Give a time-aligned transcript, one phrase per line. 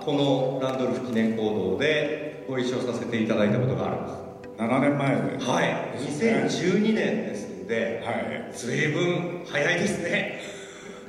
[0.00, 4.16] はこのランドルフ記念講堂でご一緒させていただいたことがあるんです。
[4.58, 5.44] 7年前で。
[5.44, 5.98] はい。
[5.98, 8.50] 2012年ですので、はい。
[8.54, 10.40] 随分早いですね。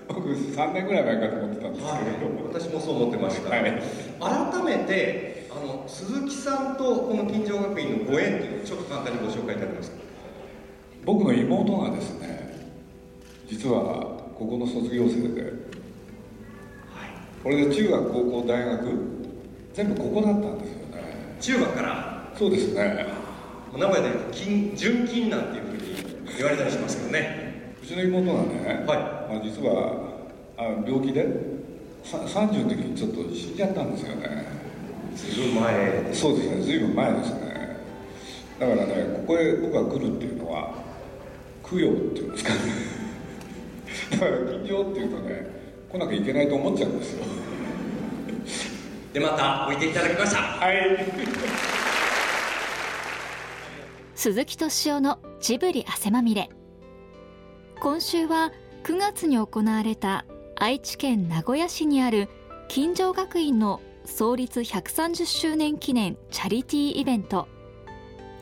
[0.08, 3.62] 僕3年ぐらい前かと思ってたんですけれども、私もそう思ってました、はい。
[3.62, 9.98] 改めてあの鈴木さんとこの金城学院のご縁というのをちょっと簡単にご紹介いただけますか？
[11.05, 12.70] 僕の妹がですね
[13.48, 15.53] 実はここの卒業生で
[17.44, 18.88] これで中学高校大学
[19.73, 21.36] 全部ここだったんですよね。
[21.40, 22.31] 中学から？
[22.38, 23.05] そうですね。
[23.77, 25.72] 名古屋で金純金なんていうふう
[26.30, 27.73] に言われたりしますけどね。
[27.81, 28.86] うちの妹がね、はい。
[28.86, 30.12] まあ、実は
[30.58, 31.26] あ病気で
[32.04, 34.45] さ30の時にちょっと死んじゃったんですよね。
[35.16, 37.78] ずいぶん前そうですね随分前ですね。
[38.59, 38.94] だからね
[39.26, 40.76] ここへ僕が来るっていうのは
[41.67, 42.59] 供養っていうんですかね。
[44.12, 45.47] だから金城っていうとね
[45.92, 47.23] 来なきゃいけないと思っちゃうんですよ。
[49.14, 50.42] でまた置いていただきました。
[50.42, 50.75] はい。
[54.16, 56.50] 鈴木敏夫のジブリ汗まみれ。
[57.81, 58.52] 今週は
[58.84, 60.25] 9月に行われた
[60.56, 62.30] 愛知県名古屋市にある
[62.67, 67.47] 金城学院の創立130周年記念チャリティーイベント。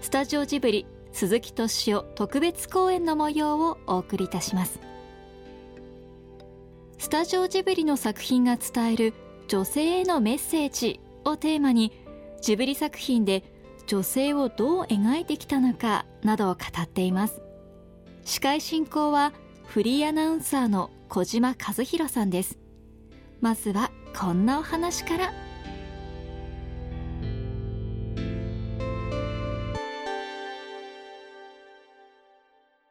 [0.01, 4.79] スタジオジブリ鈴木敏夫特別公演の模様をお送りいたします
[7.09, 9.13] スタジオジブリの作品が伝える
[9.47, 11.91] 女性へのメッセージをテーマに
[12.39, 13.43] ジブリ作品で
[13.87, 17.41] 女性をどう描いてきたのかなどを語っています。
[18.25, 19.33] 司会進行は
[19.65, 22.59] フリーアナウンサーの小島和弘さんです。
[23.41, 25.48] まずはこんなお話から。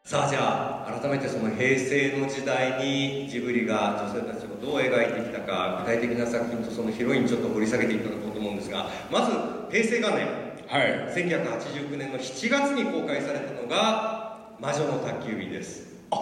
[0.09, 9.33] さあじゃあ改めてその平成の時代にジブリが女性たちをどう描いてきたか具体的な作品とそのヒロインちょっと掘り下げていただこうと思うんですがまず
[9.71, 10.27] 平成元年。
[10.67, 11.13] はい。
[11.13, 15.89] 1989年の7月に公開されたのが「魔女の宅急便」です。
[16.11, 16.17] あ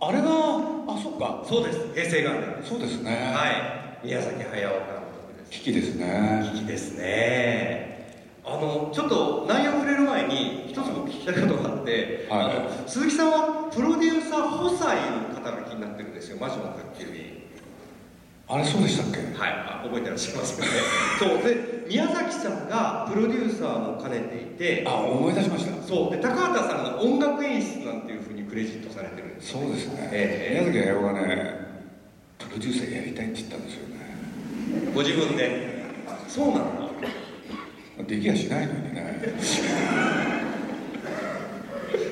[0.00, 1.44] あれがあそっか。
[1.46, 1.92] そうです。
[1.92, 2.64] 平成元年。
[2.64, 3.10] そうですね。
[3.34, 4.06] はい。
[4.06, 5.50] 宮崎駿監督です。
[5.50, 6.52] 危機ですね。
[6.54, 7.95] いいですね
[8.48, 12.44] あのちょっと内容触れる前に一つ僕聞きたいことがあって、はい。
[12.44, 17.42] あの鈴木さんはプロデューサー補佐の肩書きになってるんですよ魔女の宅急便
[18.48, 19.18] あれそうでしたっけ？
[19.36, 19.50] はい。
[19.66, 20.72] あ覚えてらっしゃいますよね。
[21.18, 21.42] そう。
[21.42, 25.82] で宮崎さんがプロデューサーも兼ねていてあ思い出しました。
[25.82, 26.10] そう。
[26.12, 30.70] で高畑さんが音楽演出なんていうふうにクレジットされてるんですそうですね、ええ。
[30.70, 31.66] 宮崎駿がね
[32.38, 33.96] プロデューサーやりたいって言ったんですよね。
[34.94, 35.74] ご自分で。
[36.28, 36.85] そうなんだ
[38.04, 39.20] できやしないのにね。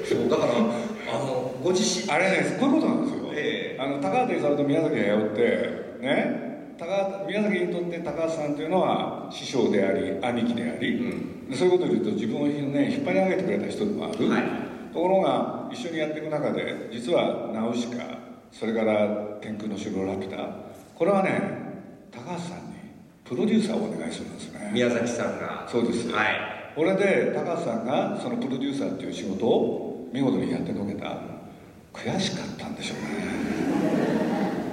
[0.04, 3.82] そうだからあのご自身あれねこういうことなんですよ、ええ。
[3.82, 5.40] あの高畑勲と宮崎駿って
[6.00, 6.44] ね。
[6.76, 11.48] 高畑宮崎にとって高畑さんっていうのは師匠であり兄貴であり、うん。
[11.48, 14.42] でそういうことを言うと自分を、ね、引っ張り上げてくれた人でもある、はい。
[14.92, 18.18] ところが一緒にやっていく中で実はナウシカ
[18.50, 19.08] それから
[19.40, 20.48] 天空の城ラピュタ。
[20.94, 21.64] これはね
[22.12, 22.63] 高橋さんに
[23.24, 24.70] プロデューサーをお願いするんですね。
[24.72, 25.66] 宮崎さんが。
[25.70, 26.08] そうです。
[26.10, 26.26] はい。
[26.76, 31.18] これで高橋さんがそのプロデューサーっていう仕事を見事にやってのけた
[31.92, 33.08] 悔しかったんでしょうね。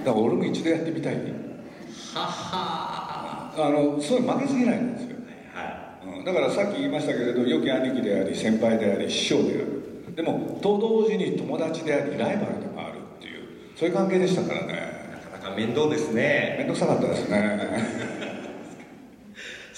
[0.03, 3.53] だから俺も一度やってみたいはは。
[3.55, 5.17] あのそういう負けず嫌いなんですよ、
[5.53, 10.15] はうん、だからさっき言いましたけれど良き兄貴であり先輩であり師匠である。
[10.15, 13.43] でもと同時に友達でありライバルでもあるっていう
[13.77, 14.73] そういう関係でしたからね。
[14.73, 16.55] いなかなか面倒ですね。
[16.67, 18.20] 面倒くさかったですね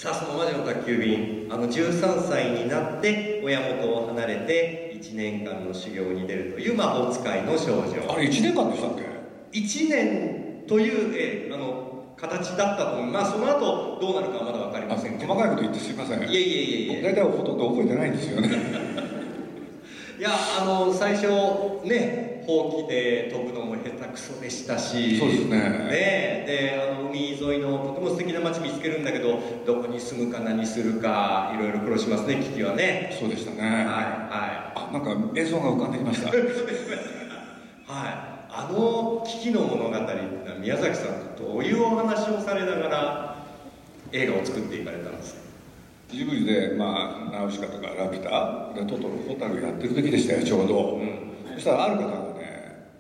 [0.04, 1.48] さあその魔女の宅急便。
[1.50, 13.12] あの13歳になって親元を離れて1年間の修行に出るという魔法使いの少女あれ1年間でしたっけ？1年という、ええあの形だったと思う。
[13.14, 15.34] まあその後どうなるかはまだ分かりあませんけど。
[15.34, 16.30] 細かいこと言ってすいません。
[16.30, 17.02] いえいえいえいえ。
[17.02, 18.50] 大体ほとんど覚えてないんですよね。
[20.20, 21.28] いやあの最初
[21.86, 25.58] ねほうきで飛ぶのも下手くそでしたしそうですね。
[25.58, 33.16] ねであの海沿いのとても素敵な街見つけるんだけどどこに住むか何するかいろいろ苦労しますねキキはね。
[33.20, 33.62] そうでしたね。
[33.62, 36.30] はいはあなんか映像が浮かんできました。
[36.34, 36.44] いはい。
[38.56, 40.04] あのキキの物語っていう
[40.46, 43.36] のは宮崎さんとどういうお話をされながら
[44.12, 45.34] 映画を作っていかれたんです。
[45.34, 45.44] か
[46.14, 51.34] ジブリで、まあ、ナウシカとかラピュタでトトロホタルやってる時でしたよちょうど、うん。
[51.56, 52.92] そしたらある方がね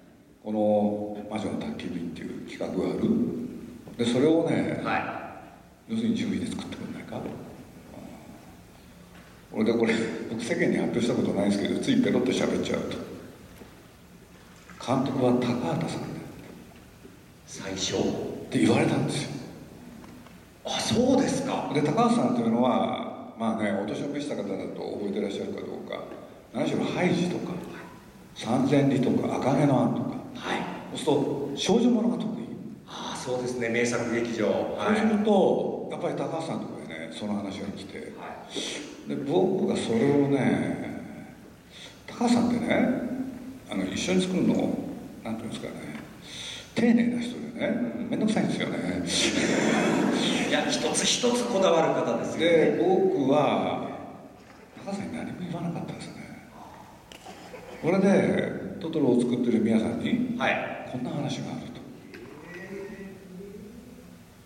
[0.43, 3.09] この「魔女の宅急便」っていう企画がある。
[3.97, 5.41] でそれをね、は
[5.89, 7.19] 要するにジブリで作ってくれないか。
[9.51, 9.93] 俺でこれ
[10.29, 12.97] 僕世間に発表したことないんですけどついペロッと喋っちゃうと。
[14.85, 16.07] 監督は高畑さんだ。
[16.07, 16.11] い
[17.45, 17.95] 最初。
[17.97, 18.01] っ
[18.49, 19.29] て言われたんですよ。
[20.65, 21.71] あそそうですか。
[21.73, 26.03] で高橋さんというのはまあねお年を召した方だと覚えてらっしゃるかどうか。
[26.53, 27.53] 何しろハイジとか
[28.35, 30.09] 三千里とか赤毛のアンとか。
[30.35, 30.59] はい。
[30.95, 32.42] そうすると少女ものが得意
[33.23, 34.47] そうですね名作劇場。
[34.75, 34.99] はい。
[34.99, 37.97] そうするとやっぱり高橋さんのところでねその話が来て。
[38.19, 38.43] は
[39.05, 39.09] い。
[39.09, 40.99] で僕がそれをね
[42.05, 42.89] 高橋さんってね
[43.71, 44.77] あの一緒に作るの
[45.23, 45.73] なんていうんですかね
[46.75, 48.77] 丁寧な人でね面倒くさいんですよね。
[50.49, 53.87] いや一つ一つこだわる方ですよでね僕は
[54.85, 56.49] 高橋さんに何も言わなかったんですよね。
[57.81, 60.89] これでトトロを作ってる皆さんにはい。
[60.91, 61.71] こんな話がある。
[61.71, 61.72] と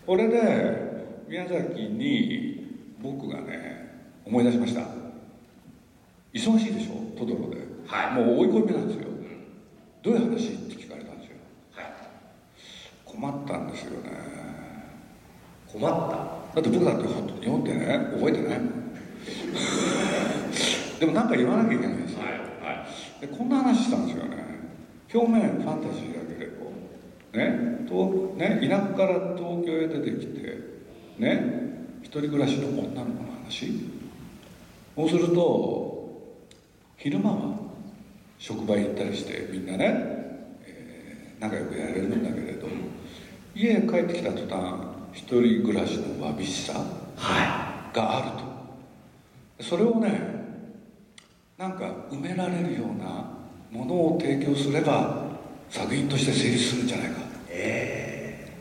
[0.08, 0.40] これで
[1.28, 2.66] 宮崎に
[3.02, 3.90] 僕がね
[4.24, 4.80] 思い出しました。
[6.32, 6.92] 忙しいでしょ？
[7.18, 8.12] トトロで、はい。
[8.14, 9.04] もう追い込みなんですよ。
[10.02, 10.48] どういう話？
[10.48, 11.36] って聞かれたんですよ。
[11.74, 11.84] はい。
[13.04, 14.08] 困ったんですよね。
[15.70, 15.90] 困っ
[16.54, 16.54] た？
[16.54, 17.08] だって僕だって
[17.44, 18.70] 読んでね覚えてないもん。
[21.00, 22.20] でも何か言わなきゃいけないんですよ。
[22.20, 22.36] はいは
[23.18, 23.20] い。
[23.20, 24.38] でこんな話したんですよね。
[25.12, 26.47] 表面ファンタジーだけ
[27.32, 30.58] ねとね田舎から東京へ出てきて
[31.18, 33.04] ね一人暮らしの女の子の
[33.44, 33.72] 話？
[34.96, 36.34] そうすると
[36.96, 37.58] 昼間は
[38.38, 39.84] 職場へ行ったりしてみんなね、
[40.64, 42.66] えー仲良くやれるんだけれど
[43.54, 44.74] 家へ帰ってきた途端
[45.12, 46.72] 一人暮らしのわびしさ
[47.16, 48.30] はがある
[49.60, 49.64] と。
[49.64, 50.20] それをね
[51.56, 53.38] なんか埋められるような
[53.70, 55.26] ものを提供すれば
[55.68, 57.17] 作品として成立するんじゃないか
[57.48, 58.52] いえ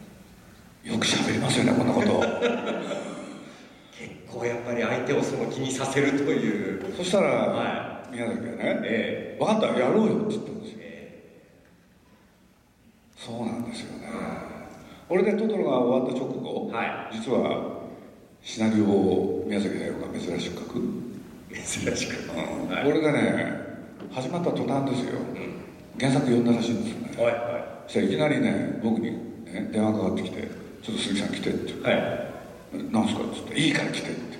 [0.84, 2.24] よく喋りますよねこんなこと。
[2.24, 2.78] え
[4.00, 6.94] 結構やっぱり相手をその気にさせるという。
[6.96, 10.78] そしたら、は宮崎がねえ「分かったやろうよ」って言ったんですよ。
[10.82, 11.22] え
[13.18, 14.08] そうなんですよね。
[15.10, 17.82] これでトトロが終わった直後、は実は
[18.42, 20.82] シナリオを宮崎駿が珍しく書く、
[21.52, 22.32] 珍しく。
[22.32, 22.70] うん。
[22.70, 22.86] はい。
[22.86, 23.68] これでね
[24.12, 25.20] 始まった途端ですよ。
[26.00, 27.24] 原作読んだらしいんですよね。
[27.24, 29.12] はいはそしたらいきなりね僕に、
[29.46, 30.42] ね、電話かかってきて
[30.84, 31.90] 「ちょっと鈴木さん来て」って。
[31.90, 32.28] はい
[32.92, 34.38] 「なんすか?」っつって「いいから来て」って。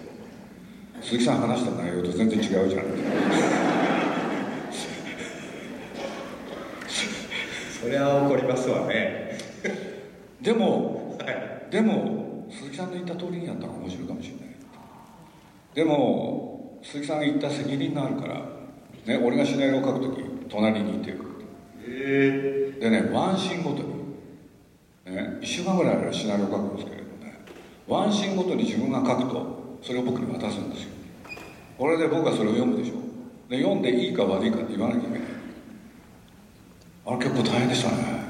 [1.02, 2.68] 鈴木さん話した内容と全然違うじゃん。
[7.82, 9.38] それは怒りますわね。
[10.42, 11.72] でもはい。
[11.72, 14.48] でも鈴木さんの言った通りにやったら面白いかもしれない。
[15.74, 18.42] でも鈴木さんが言った責任があるから、
[19.06, 21.27] ね、俺がシナリオを書く時隣にいてよえ
[22.80, 23.90] でねワンシーンごとに、
[25.06, 27.40] ね、1週間ぐらいあればシナリオを書くんですけれどね
[27.88, 30.90] ワンシーンごとに自分が書くとそれを僕に渡すんですよ。
[31.78, 32.96] これで僕はそれを読むでしょ。
[33.50, 35.22] で読んでいいか悪いかって言わなきゃいけない。
[37.06, 38.28] あれ結構大変でしたね。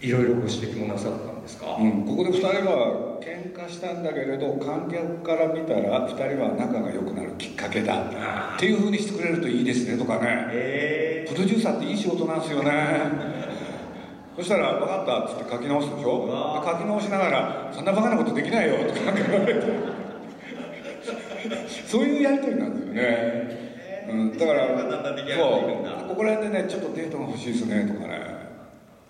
[0.00, 8.02] いろいろご指摘もなさったんですか、うん、ここで2人は喧嘩したんだけれど観客から見たら2人は仲が良くなるきっかけだ
[8.56, 10.48] っていうふうにしてくれるといいですねとかね。
[10.52, 12.70] えプロデューサーっていい仕事なんですよね。
[14.36, 16.62] そしたら「分かった」っつって書き直すでしょ。
[16.64, 19.62] 書き直しながら「そんなバカなことできないよ」とか言われて
[21.86, 26.08] そういうやり取りなんですよね、うん、だからそう。
[26.08, 28.20] ここら辺でねちょっとデートが欲しいですねとかね、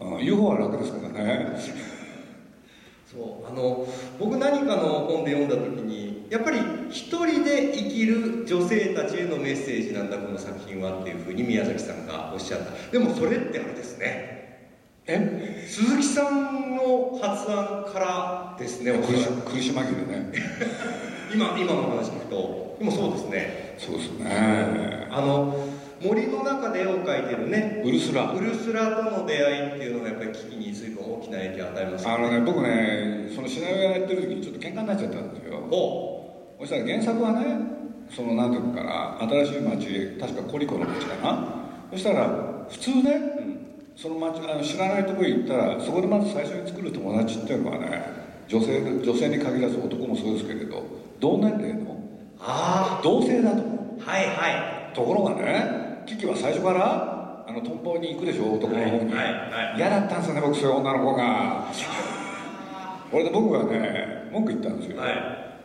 [0.01, 1.57] うん、言う方は楽ですからね
[3.17, 3.51] そう。
[3.51, 3.87] あの
[4.19, 6.59] 僕何かの本で読んだ時にやっぱり
[6.91, 12.91] 一人で生きる女性たちへのメッセージなんだこの作品はっていうふうに宮崎さんがおっしゃった。
[12.91, 14.37] でもそれってあれですね。
[15.07, 15.67] え？
[15.69, 20.33] 鈴木さんの発案からですね苦し紛れね。
[21.33, 22.77] 今今の話聞くと。
[22.79, 23.75] でもそうですね。
[23.79, 25.07] そうですね。
[25.11, 25.55] あの
[26.03, 27.83] 森の中で絵を描いてるね。
[27.85, 35.59] ウルスラウルスラとの出会いっていうのがやっぱり危機に随分大きな影響を与えますあのね僕ねそのシナリオやってる時にちょっと喧嘩になっちゃったんですよ。
[35.71, 37.47] おそしたら原作はね
[38.15, 41.49] そのなんていうのかな新しい町確かコリコの町かな。
[41.91, 43.21] そしたら普通ね、
[43.95, 48.03] その町あの知らないところへ行ったらそこでまず最初に作る友達っていうのはね
[48.49, 50.85] 女性女性に限らず男もそうですけれど
[51.21, 51.97] 同年齢の
[52.41, 53.63] あ同性だと
[54.05, 54.95] あはいはい。
[54.95, 61.67] ところがねキキは最初からあのトンボに行くでしょ男の方に、はいはい嫌だったんですよね僕そういう女の子が。
[63.11, 65.15] これで僕がね文句言ったんですよ、はい。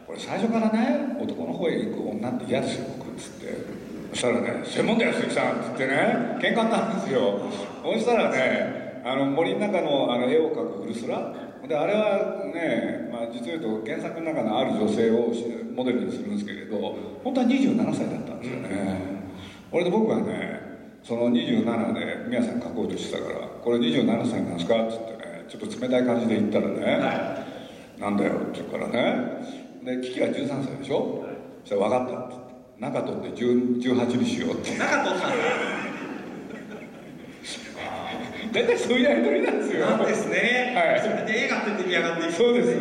[0.05, 3.81] これ最初からね男の方へ行く女って嫌ですよ僕っつって。
[4.11, 7.39] そしたらね「専門だよ鈴木さん」っつってね喧嘩になるんですよ。
[7.83, 11.33] そしたらねあの森の中のあの絵を描くウルスラ
[11.67, 15.31] であれはね、まあ、実を言うと原作の中のある女性を
[15.73, 16.77] モデルにするんですけれど
[17.23, 19.20] 本当は27歳だったんですよね、こ
[19.77, 20.61] れで僕はね
[21.03, 27.45] その27で宮さん書こうとしてたから「これ27歳なんですか?」っつってねちょっと冷たい感じで言ったらね、は
[27.99, 29.61] なんだよって言うからね。
[29.83, 31.25] でキキは13歳でしょ、
[31.63, 32.19] そしたら分かった。
[32.19, 32.35] って
[32.79, 34.77] 言って中取って18にしようって。
[34.77, 35.35] 中取ったんだ
[38.51, 39.85] 大体そういうやり取りなんですよ。
[39.85, 40.99] なんですね、はい。
[40.99, 42.69] それで映画って出来上がっていくそうです。
[42.69, 42.73] ん。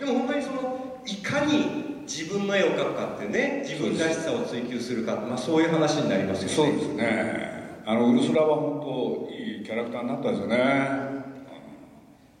[0.00, 6.54] でも本当にそのいかに自分の絵を描くかってね自分らしさを追求するかまあ、そういう話になりますよね。
[6.54, 7.82] そうですね。
[7.86, 11.10] あのウルスラは本当いいキャラクターになったですよね。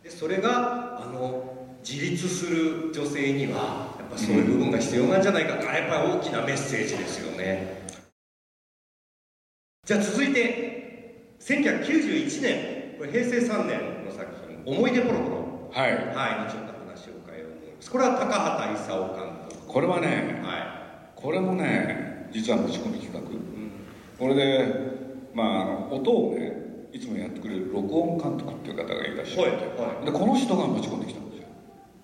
[0.02, 5.54] でそれがあの自立する女性にはやっぱそういう部分が必要なんじゃないか。
[5.54, 7.86] と、やっぱり大きなメッセージですよね。
[9.86, 15.92] じゃあ続いて1991年これ平成3年の作品「思い出ポロポロ」はい。
[15.92, 17.88] はい、にちょっと話を変えようと思います。
[17.88, 19.29] これは高畑勲監督
[19.70, 23.20] これはねはこれもね実は持ち込み企画。
[23.20, 23.70] い、うん。
[24.18, 24.74] これで
[25.32, 31.36] まあ音をねいつもやってくれる録音監督っていう方がいらっしゃはいはでこの人が持ち込んできたんで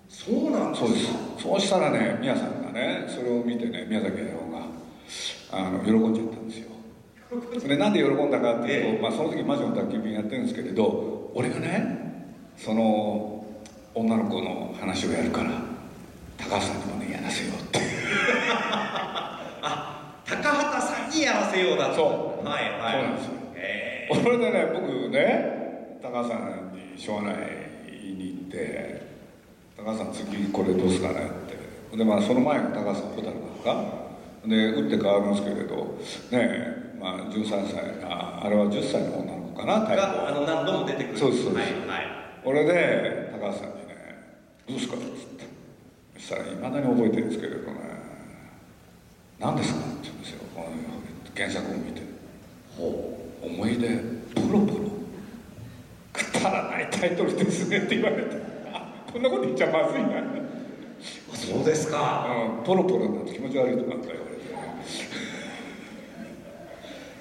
[0.09, 0.37] すよ。
[0.37, 1.43] いそうなんですそうです。
[1.43, 4.67] そうしたらね宮さんがねそれを見てね宮崎駿が
[5.51, 6.67] あの喜んじゃったんですよ。
[7.67, 9.01] でなんで喜んだかっていうと、ええ。
[9.01, 12.23] まあ、その時魔女の宅急便やってるんですけれど俺がね
[12.55, 13.45] その
[13.93, 15.66] 女の子の話をやるから
[16.37, 17.79] 高橋さんにもねやらせようって
[20.25, 21.95] 高畑さんにやらせようだと。
[21.95, 22.47] そう。
[22.47, 22.93] はいはい。
[22.93, 23.31] そうなんですよ。
[23.55, 27.33] えそれでね僕ね高橋さんに庄内
[28.17, 29.01] に行って
[29.77, 31.29] 「高橋さん次これどうすかね?」っ
[31.91, 31.97] て。
[31.97, 34.07] でまあその前の高橋さん蛍なんか。
[34.45, 35.97] で打って変わるんですけれどね
[36.31, 41.17] えまあ13歳ああれは10歳の女の子かなー太があ鼓の何度も出てくる。
[41.17, 41.71] そうですそうです。
[41.73, 42.07] はいはい。
[42.45, 43.95] 俺で高橋さんにね
[44.69, 45.36] 「どうですか?」って
[46.27, 47.79] そしたらいまだに覚えてるんですけれどね
[49.39, 50.39] 「何ですか?」って言うんですよ。
[51.33, 52.01] 原作を見て。
[52.77, 53.87] ほ「思い出。
[54.35, 54.89] ポロポロ」
[56.11, 58.35] 「くだらないタイトルですね」って言われて。
[58.73, 60.23] あこんなこと言っちゃまずいな、う
[61.33, 62.27] そうですか。
[62.59, 64.41] うん、ポロポロなんて気持ち悪いとかなんか言われて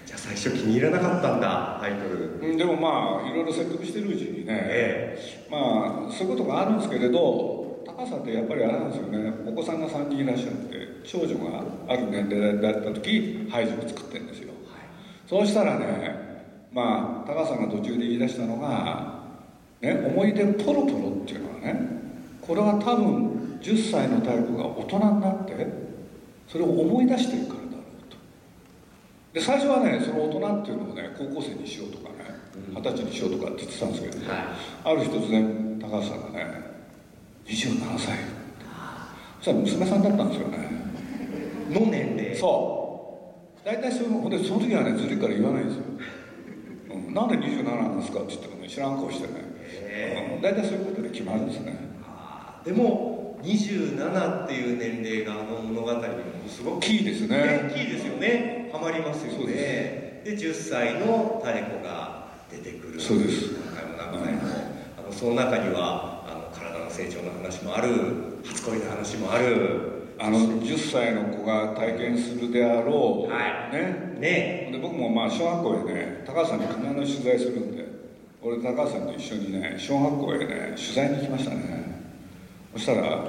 [0.04, 2.40] じゃあ最初気に入らなかったんだタイトル。
[2.40, 5.46] うんでもまあいろいろ説得してるうちにね、え。
[5.48, 7.55] まあそういうことがあるんですけれど
[7.96, 9.32] 高さってやっぱりあれなんですよね。
[9.46, 14.52] お子さんが3人いらっしゃって長女がある年齢だった時ハイジを作ってるんですよ。
[15.26, 19.24] そうしたらねまあ高さんが途中で言い出したのが
[19.80, 21.80] 「ね、思い出ポロポロ」っていうのはね
[22.42, 25.66] これは多分10歳の太鼓が大人になって
[26.46, 28.16] それを思い出してるからだろうと。
[29.32, 32.16] で最初はねその大人っていうのをね高校生にしようとかね
[32.74, 34.38] 二十歳にしようとかって言ってたんですけど、はい。
[34.84, 36.65] ある日突然高橋さんがね
[37.46, 38.18] 27歳
[39.38, 40.70] そしたら娘さんだったんですよね。
[41.70, 42.34] の年齢。
[42.34, 42.86] そう。
[43.66, 45.82] 大体そういうのほんでその時はねずるいから言わないんですよ、
[46.90, 51.76] うん、なんで27なんですかって言ってもね知らん顔してね、うん、大体そういうことで決まるんですね。
[52.64, 56.04] でも27っていう年齢があの物語にも
[56.48, 57.36] すごくキーですね。
[57.36, 58.70] ねキーですよね。
[58.72, 60.22] ハマりますよね。
[60.24, 63.00] で10歳の妙子が出てくる。
[63.00, 63.52] そうです。
[63.66, 64.40] 何回も何回も、
[64.98, 66.15] あのその中には
[66.96, 69.92] 成長の話もある初恋の話もある。
[70.18, 73.76] あの10歳の子が体験するであろう、はい。
[73.76, 74.16] ね。
[74.18, 74.70] ね。
[74.72, 76.78] で僕もまあ小学校へね高橋さんに必
[77.12, 77.84] ず取材するんで
[78.40, 82.02] 俺高橋さんと一緒にね小学校へね取材に行きましたね。
[82.72, 83.24] そしたら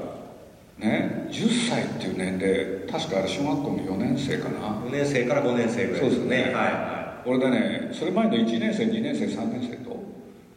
[0.77, 4.79] ね10歳っていう年齢確かあれ小学校の4年生かな。
[4.85, 5.99] 4年生から5年生ぐらいですよね。
[5.99, 6.43] そうですね。
[6.43, 10.01] はいは俺でねそれ前の1年生2年生3年生と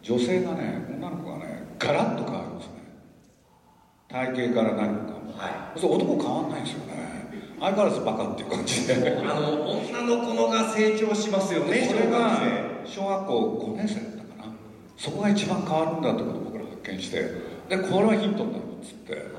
[0.01, 2.50] 女性がね女の子がねガラッと変わる
[4.11, 5.33] 体型から何もかも。
[5.33, 5.39] い。
[5.39, 7.01] はそして男変わんないんですよね。
[7.61, 8.95] 相変わらずバカっていう感じで。
[8.95, 12.41] いあの女の子のが成長しますよねそれが
[12.85, 14.53] 小学校5年生だったかな。
[14.97, 17.23] そこが一番変わるんだってことを僕ら発見して。
[17.69, 19.31] でこれはヒントになるっつって。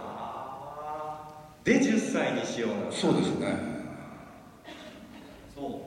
[1.64, 3.72] で10歳にしようそうですね。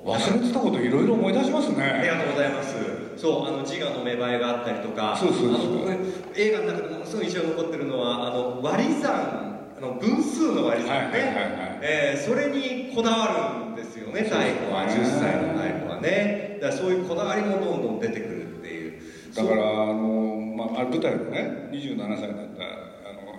[0.04, 1.82] 忘れてたこといろいろ思い出しますね。
[1.82, 3.03] ありがとうございます。
[3.16, 5.88] そう、あの自我の芽生えがあったりとか、そうそうそう。
[6.36, 14.98] 映画の中でものすごい印象に残ってるのは、あの割り算、あの分数の割り算ね、それにこだわるんですよね、太鼓は、そう。
[15.00, 16.58] ですね10歳の太鼓はね。
[16.60, 19.02] だからそういうこだわりもどんどん出てくるっていう。
[19.34, 23.34] だからあの、まあ、舞台のね27歳になったあの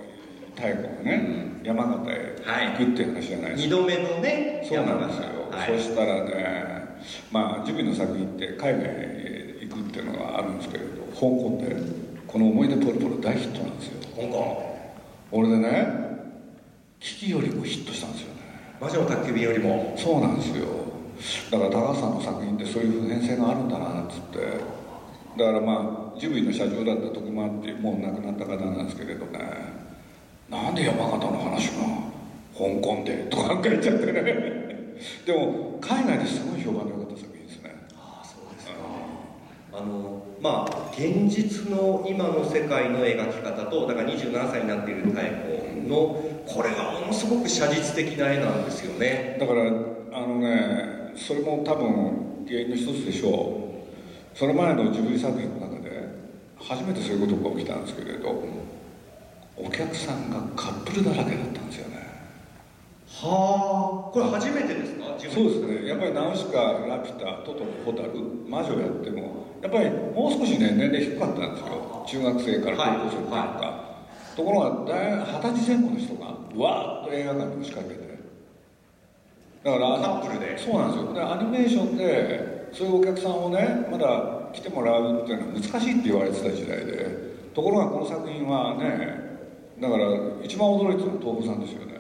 [0.55, 5.79] 太鼓がね、山形へ行くっていう話じゃないですか、二度目のね、そうなんですよ、はい。
[5.79, 6.85] そしたらね
[7.31, 9.34] まあジブリの作品って海外
[9.75, 11.75] へ行くっていうのがあるんですけれど香港で
[12.27, 13.93] この「思い出ポロポロ」大ヒットなんですよ。
[14.15, 14.63] 香港、
[15.31, 16.05] 俺でね
[16.99, 18.41] キキよりもヒットしたんですよね。
[18.79, 20.65] 魔女の宅急便よりも、そうなんですよ。
[21.51, 24.39] だから高橋さんの作品ってそういう普遍性があるんだなっつって。
[25.37, 29.39] だからまあジブリの社長だった徳間っていうもう亡くなった方なんですけれどね。
[30.49, 31.83] なんで山形の話が
[32.57, 33.27] 香港で？
[33.29, 34.23] とかなんか言っちゃってね。
[35.25, 38.73] でも海外ですごい評判ですねああそうですか
[39.77, 49.37] あのまあ現実の今の世界の描き方とだから27歳になっている太鼓のこれがものすごく写実的な絵なんですよね。
[49.39, 53.61] だからあのねそれも多分原因の一つでしょ
[54.33, 54.37] う。
[54.37, 56.09] その前のジブリ作品の中で
[56.59, 58.43] 初めてそういうことが起きたんですけれど
[59.57, 61.45] お客さんがカップルだらけだった。
[61.45, 61.54] んですよね
[63.25, 64.11] はあ。
[64.13, 65.05] これ初めてですか？
[65.17, 65.87] そうですね。
[65.87, 68.13] やっぱりナウシカラピュタトトロホタル
[68.47, 72.05] 魔女やってもやっぱりもう少しね年齢低かったんですよ。
[72.05, 73.97] 中学生から高校生とか、は
[74.33, 74.85] い、ところが
[75.41, 78.05] 二十歳前後の人がわーっと映画館に押しかけて。
[79.65, 80.57] だからカップルで。
[80.57, 81.13] そうなんですよ。
[81.13, 89.25] でアニメーションでそういうお客さんをねまだ来てもらうっていうのは難しいって言われてた時代でところがこの作品はね
[89.81, 90.05] だから
[90.43, 91.94] 一番驚いてたのは東宝さんですよね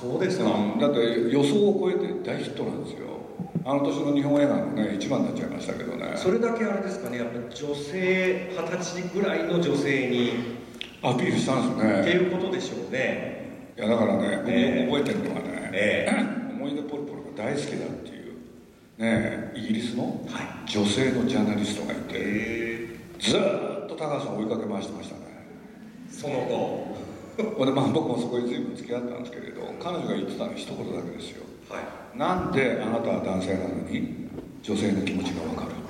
[0.00, 0.98] そうですか、うん、だって
[1.30, 3.20] 予想を超えて大ヒットなんですよ。
[3.62, 6.14] あの年の日本映画のね一番になっちゃいましたけどね。
[6.16, 7.18] それだけあれですかね。
[7.18, 10.30] やっぱ女性二十歳ぐらいの女性に
[11.02, 12.00] アピールしたんですね。
[12.00, 13.72] っていうことでしょうね。
[13.76, 18.34] いやだからね、えー、僕覚えてるのはね、えー、思い出ポルポルが大好きだっていう
[18.98, 20.26] ねイギリスの
[20.66, 23.40] 女性のジャーナリストがいて、えー、ずっ
[23.88, 25.20] と高橋さん追いかけ回してましたね。
[26.10, 27.09] その後
[27.66, 34.28] でまあ僕もそこに随分付き合ったんですけれど彼女が言ってたの一言だけですよ、はい、なんであなたは男性なのに
[34.62, 35.80] 女性の気持ちが分かる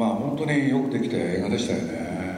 [0.00, 2.30] まあ本当によくできた映画でしたよね。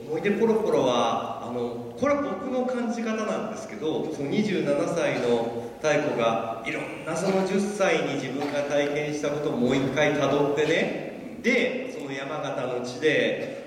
[0.00, 11.40] 思い出ポロポロはあのこれは僕の感じ方なんですけどその27歳の太子がいろんなその10歳に自分が体験したことをもう一回たどってね。
[11.42, 13.59] でその山形の地で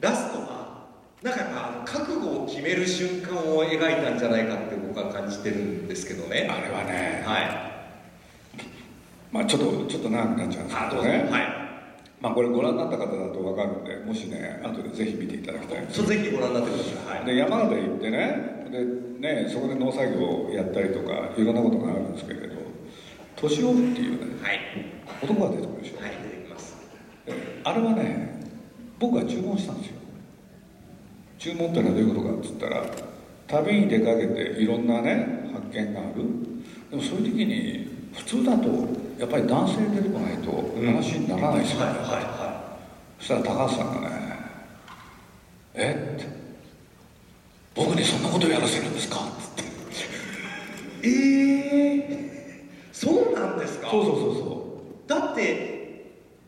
[0.00, 0.88] ラストは
[1.22, 6.48] なんかあの覚悟を決める瞬間を描いたんじゃないかって僕は感じてるんですけどね。
[6.50, 7.70] あれはねはい。
[9.30, 11.28] まあちょっとちょっと長くなっちゃうんですけどね。
[11.30, 11.60] はい。
[12.20, 15.92] まあこれご覧になった方だと分かるんでもしね後でぜひ見ていただきたいんで。
[15.92, 18.84] すぜひご覧になってください、はい、で山形行ってねで
[19.44, 22.56] ねそこで農作業をやったりとかいろんなことがあるんですけれど
[23.36, 24.60] 年男っていうね、はい、
[25.22, 26.76] 男が出てくるでしょ、はい、出てきます。
[27.64, 28.29] あれはね
[29.00, 29.94] 僕が注文したんですよ。
[31.38, 32.84] 注文ってのはどういうことかっつったら
[33.48, 36.22] 旅に出かけていろんなね発見がある。
[36.90, 38.68] でもそういう時に普通だと
[39.18, 40.50] やっぱり男性出てこないと
[40.84, 41.96] 話にならないですよね、うん。
[41.96, 42.78] はいはいは
[43.18, 44.16] い、そしたら高橋さんがね
[45.74, 46.26] 「えっ?」て
[47.74, 49.70] 「僕にそんなことやらせるんですか?」っつって。
[51.02, 53.88] ええー、そうなんですか？
[53.90, 54.74] そうそうそうそ
[55.06, 55.08] う。
[55.08, 55.69] だって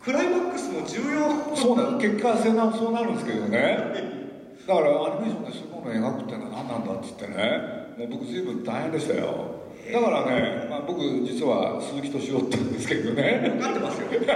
[0.02, 4.20] クライマックスも重要そうな結果そうなそうなるんですけどね。
[4.66, 7.82] だからアニメーションでそういうものを描くってのは何なんだっつってね。
[7.98, 9.62] もう僕随分大変でしたよ。
[9.92, 13.58] だからね、まあ、僕実は鈴木敏夫って言うんですけどね。
[13.58, 14.08] 分かってますよ。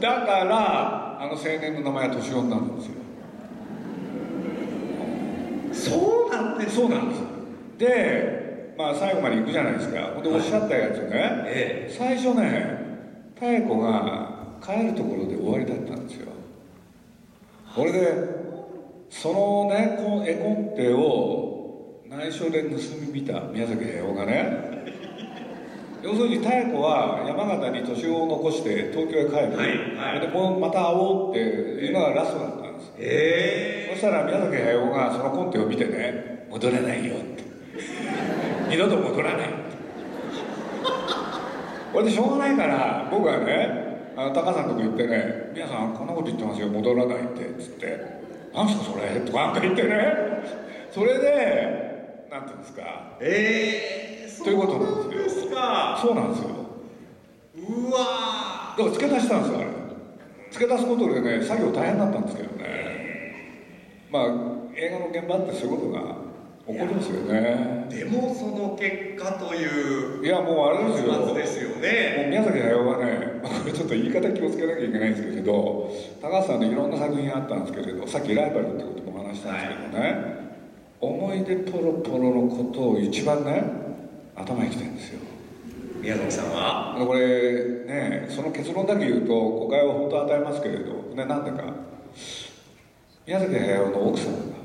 [0.00, 2.92] だからあの青年の名前は敏夫になるんですよ。
[5.72, 7.20] そうなんですそうなんです
[7.78, 10.00] でまあ最後まで行くじゃないですか。
[10.14, 12.80] ほんでおっしゃったやつね、ええ、最初ね
[13.40, 14.39] 妙子が
[14.70, 16.28] 帰るところで終わりだったんですよ。
[17.74, 18.12] これで
[19.08, 24.70] そのねこの絵コンテを内緒で盗み見た宮崎駿がね。
[26.02, 36.46] 要するに妙子は山形に年を残して東京へ帰る、はいはい、でもうまた会おうっていうのがラストだったんですへえそしたら宮崎駿がそのコンテを見てね。
[36.50, 37.44] 戻れないよって。
[38.68, 39.48] 二度と戻らない
[41.92, 43.89] これでしょうがないから僕はね
[44.20, 47.86] あの高さんのとこ行ってね「皆さんこんなこと言ってますよ戻らないって」っつって
[48.52, 50.30] 「なんすかそれ?」とかなんか言ってね。
[50.90, 53.16] それでなんていうんですか。
[53.20, 55.50] ええー、ということなんですよ。
[56.02, 56.48] そうなんですよ。
[57.56, 59.66] うわだから付け足したんですよあれ。
[60.50, 62.64] 付け足すことでね作業大変だったんですけどね。
[64.10, 64.24] まあ
[64.74, 66.00] 映画の現場ってそういうことが
[66.66, 67.86] 起こりますよね。
[67.88, 71.34] でもその結果といういやもうあれですよ。
[71.34, 72.16] ですよね。
[72.18, 73.29] もう宮崎駿はね
[73.60, 75.92] これちょっと言い方気をつけなきゃいけないんですけど
[76.22, 80.16] 高橋さんのいろんな作品あったんですけれどさっきライバルってことも話したんですけどね、はい、
[81.00, 83.62] 思い出ポロポロのことを一番ね
[84.36, 85.20] 頭にきてるんですよ。
[86.00, 86.96] 宮崎さんは？
[87.06, 91.74] これねその結論だけ言うと誤解を本当与えますけれどねなんでか。
[93.26, 94.56] 宮崎駿の奥さんが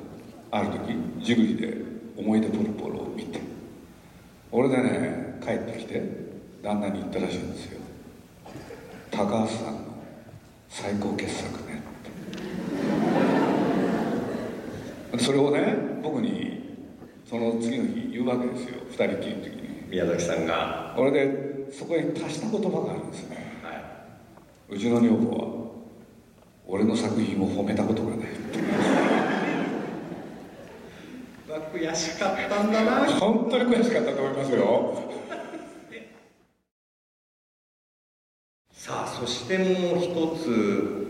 [0.51, 1.77] ある時ジブリで
[2.17, 3.41] 思い出ポロポロを見て
[4.51, 6.01] 俺でね帰ってきて
[6.63, 7.81] 旦那に言ったらしいんですよ
[9.15, 9.80] 高橋さんの
[10.67, 11.82] 最高傑作ね。
[15.17, 15.73] それをね
[16.04, 16.75] 僕に
[17.23, 18.82] その次の日言うわけですよ。
[18.89, 19.88] 二人きりの時に。
[19.89, 20.93] 宮崎さんが。
[20.97, 23.71] これでそこに足した言葉があるんですね、は
[24.69, 25.47] い、うちの女房は
[26.67, 28.28] 俺の作品を褒めたことがない
[31.73, 33.06] 悔しかったんだな。
[33.13, 35.15] 本当に悔しかったと思いますよ
[39.25, 41.07] そしてもう一つ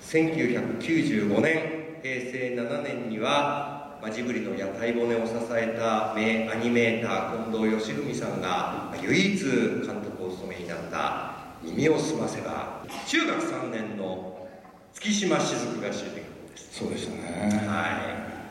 [0.00, 14.46] 1995年平成7年には、まあ、ジブリの屋台骨を支えた名アニメーター近藤義文さんが唯一監督をお務めになった「耳をすませば」中学3年の
[14.94, 16.78] 月島雫が主人公です。
[16.78, 17.66] そうでしたね。
[17.66, 17.82] は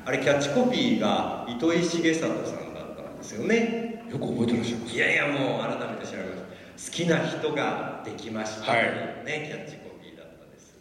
[0.03, 0.09] い。
[0.09, 2.43] あれキャッチコピーが糸井重里さん
[2.73, 4.03] だったんですよね。
[4.11, 4.95] よく覚えてらっしゃいます。
[4.97, 8.81] いやいやもう改めて調べます好きな人ができましたはい、
[9.25, 10.75] ねキャッチコピーだったです。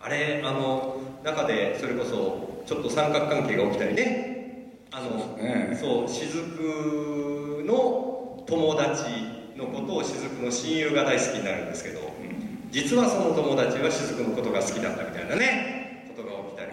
[0.00, 4.36] あれあの中でそれこそちょっと三角関係が起きたりね。
[4.90, 5.38] あの
[5.76, 9.04] そう、雫の友達
[9.56, 12.00] のことを雫の親友が大好きになるんですけど、
[12.70, 15.68] 実はその友達は雫のことが好きだったみたいなね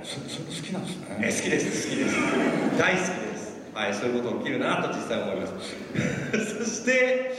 [0.05, 1.17] そそれ好きなんですね。
[1.19, 2.15] え好きです好きです。
[2.77, 3.55] 大好きです。
[3.73, 5.53] はいそういうこと起きるなと実際思います。
[6.63, 7.33] そして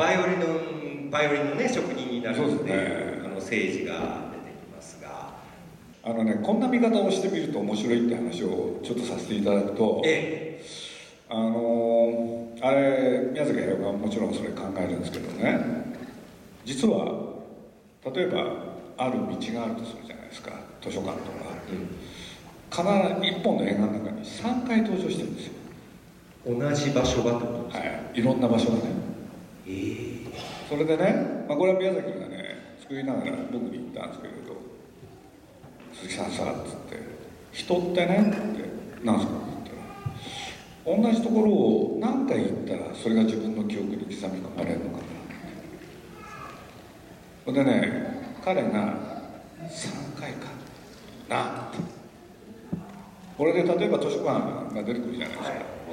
[0.00, 5.28] バイオリンのバイオリンのね職人になるので、ね、あの政治が出てきますが。
[6.02, 10.64] あのねこんな見方をしてみると面白いって話をちょっとさせていただくと、ええ、
[11.28, 15.60] あのあれ宮崎駿はもちろんそれ考えるんですけどね。
[16.64, 17.34] 実は
[18.14, 18.38] 例えば
[18.96, 20.52] ある道があるとするじゃないですか。
[20.80, 25.52] 図書館とか、うん、必ず1本の映画の中に3回登場してるんですよ。
[26.46, 27.78] 同じ場所がってことですか？
[27.80, 28.18] はい。
[28.18, 28.99] いろんな場所がね
[30.68, 34.56] それでね、まあ、これは宮崎がね作りながら僕に言ったんですけれど
[35.92, 36.96] 「鈴木さんさ」っつって
[37.52, 38.64] 「人ってね」って
[39.04, 39.70] 「何すか?」って
[40.84, 45.02] 言ったら同じところを何回行ったらそれが自分の記憶に刻み込まれるのかな？
[47.46, 48.68] それでね彼が
[49.68, 50.46] 3回か
[51.28, 51.68] な
[53.36, 55.42] これで例えば図書館が出てくるじゃないで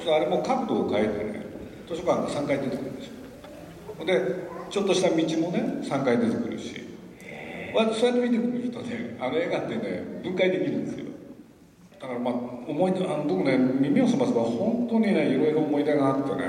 [0.02, 1.46] すか、はい、あれも角度を変えてね
[1.88, 3.17] 図書館が3回出てくるんですよ。
[4.06, 4.22] で
[4.70, 6.88] ちょっとした道もね3回出てくるし。
[7.94, 11.06] そうやって見てみるとねあの映画ってね分解できるんですよ。
[12.00, 12.34] だからまあ
[12.68, 16.46] 思い出あの僕ね耳をすませば本当にねいろいろ思い出があってね、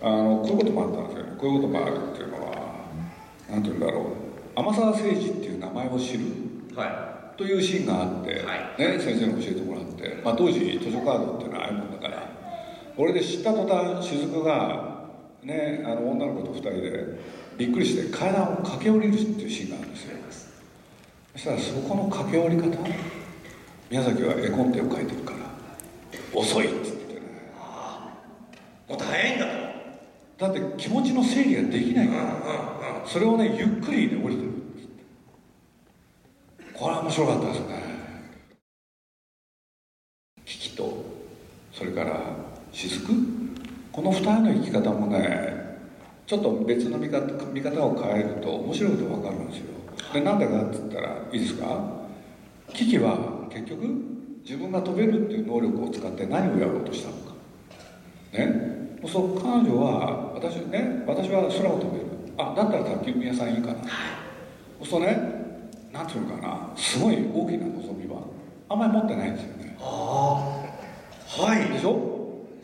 [0.00, 1.36] あのこういうこともあったんですよね。
[1.38, 2.86] こういうこともあるっていうのは
[3.50, 4.04] 何て言うんだろう。
[4.54, 6.24] 天沢誠治っていう名前を知る、
[6.74, 6.86] は
[7.34, 7.38] い。
[7.38, 12.28] というシーンがあって、はい、ね、先生に教えてもらって、まあ、当時図書カードっていうのはああいうもんだから
[12.96, 14.91] 俺で知った途端雫が、
[15.42, 17.18] ね、あの女の子と2人で
[17.58, 20.16] びっくりして階段を駆け下りるっていうシーンがあるんですよ。
[21.32, 22.76] そしたらそこの駆け下り方
[23.90, 25.38] 宮崎は絵コンテを描いてるから
[26.34, 27.20] 遅いって言ってね。
[28.88, 29.52] もっと早いんだと
[30.38, 34.52] だって気持ちの整理ができないから、それをねゆっくりね降りてる
[36.74, 37.82] これは面白かったですね。
[40.44, 41.04] 危機と
[41.72, 42.20] それから
[42.72, 43.06] 雫
[43.92, 45.52] この二人の生き方もね
[46.26, 49.64] ちょっと別の見方見方を変えると面白いこと分かるんですよ。
[50.14, 51.78] でなんでかって言ったらいいですか？
[52.72, 53.84] 危機は結局
[54.42, 57.34] 自分が飛べるっていう能力を使って何をやろうとしたのか。
[58.32, 58.98] ね？
[59.06, 61.04] そう彼女は私ね？
[61.06, 62.06] 私は空を飛べる。
[62.38, 63.74] あだったら卓球部屋さんいいかな。
[64.78, 65.06] そうするとね
[65.92, 66.70] なんていうのかな？
[66.76, 68.22] すごい大きな望みは
[68.70, 69.76] あんまり持ってないんですよね。
[69.78, 70.64] あ
[71.38, 71.68] あはい。
[71.68, 72.08] でしょ？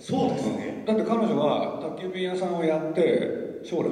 [0.01, 3.91] そうですね、だって彼女は宅急便屋さんをやって将来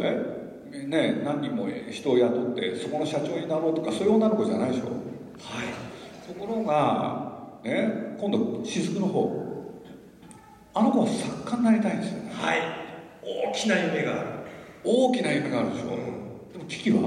[0.89, 4.85] ね何人も人を雇ってそこの社長になろうとかそういう女の子じゃないでしょ？
[4.87, 4.93] は
[5.63, 6.27] い。
[6.27, 9.45] ところがね今度雫の方
[10.73, 12.31] あの子は作家になりたいんですよね。
[12.33, 12.61] はい。
[13.23, 14.31] 大きな夢がある。
[14.83, 17.01] 大きな夢があるでしょ、うん、でも危機は？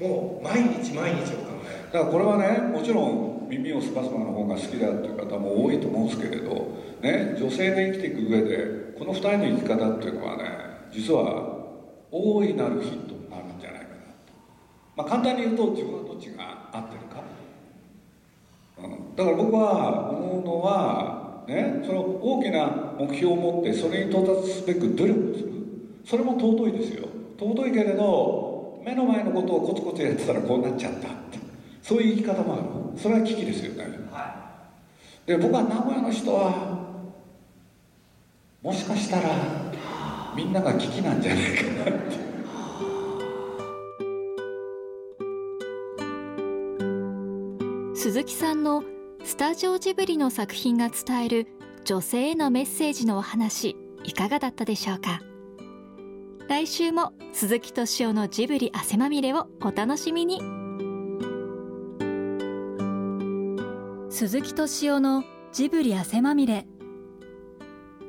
[0.00, 1.92] もう毎日毎日を考える。
[1.92, 6.68] だからこれはねもちろん耳をすばすばの方が好きだっていう方も多いと思うんですけれど、
[7.02, 10.44] ね、女性で生きていく上でこの2人の生き方っていうのはね
[10.92, 11.58] 実は
[12.12, 13.90] 大いなるヒットになるんじゃないかな
[14.96, 17.22] まあ簡単に言うと自分はどっちが合ってるか、
[18.78, 25.52] うん、だから僕は思うのはねその大きな目標を持ってそれに到達すべく努力する。
[26.04, 27.08] それも尊いですよ。
[27.38, 31.08] 尊いけれど目の前のことをコツコツやってたらこうなっちゃった
[31.80, 32.62] そういう生き方もある。
[33.00, 34.58] それは危機ですよね、は
[35.24, 36.81] い、で僕は名古屋の人は
[38.62, 39.28] もしかしたら
[40.36, 42.32] みんなが危機なんじゃないかなって。
[47.96, 48.86] 鈴木さんの好
[49.24, 51.46] スタジオジブリの作品が伝える
[51.84, 55.20] 女性へのメッセージのお話いかがだったでしょうか？
[56.48, 60.40] 来週も鈴木敏夫のジブリ汗まみれをお楽しみに。
[64.10, 66.66] 鈴木敏夫のジブリ汗まみれ